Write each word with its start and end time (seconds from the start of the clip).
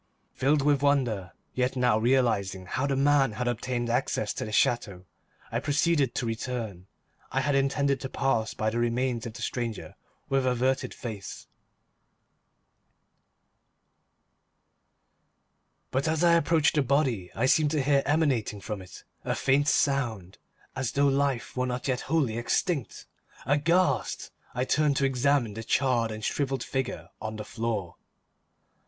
Filled 0.33 0.63
with 0.63 0.81
wonder, 0.81 1.31
yet 1.53 1.75
now 1.75 1.95
realizing 1.99 2.65
how 2.65 2.87
the 2.87 2.95
man 2.95 3.33
had 3.33 3.47
obtained 3.47 3.87
access 3.87 4.33
to 4.33 4.43
the 4.43 4.51
chateau, 4.51 5.05
I 5.51 5.59
proceeded 5.59 6.15
to 6.15 6.25
return. 6.25 6.87
I 7.31 7.41
had 7.41 7.53
intended 7.53 7.99
to 7.99 8.09
pass 8.09 8.55
by 8.55 8.71
the 8.71 8.79
remains 8.79 9.27
of 9.27 9.33
the 9.33 9.43
stranger 9.43 9.93
with 10.27 10.47
averted 10.47 10.95
face, 10.95 11.45
but 15.91 16.07
as 16.07 16.23
I 16.23 16.33
approached 16.33 16.73
the 16.73 16.81
body, 16.81 17.29
I 17.35 17.45
seemed 17.45 17.69
to 17.69 17.83
hear 17.83 18.01
emanating 18.07 18.59
from 18.59 18.81
it 18.81 19.03
a 19.23 19.35
faint 19.35 19.67
sound, 19.67 20.39
as 20.75 20.93
though 20.93 21.05
life 21.09 21.55
were 21.55 21.67
not 21.67 21.87
yet 21.87 22.01
wholly 22.09 22.39
extinct. 22.39 23.05
Aghast, 23.45 24.31
I 24.55 24.65
turned 24.65 24.97
to 24.97 25.05
examine 25.05 25.53
the 25.53 25.63
charred 25.63 26.09
and 26.09 26.25
shrivelled 26.25 26.63
figure 26.63 27.09
on 27.21 27.35
the 27.35 27.45
floor. 27.45 27.97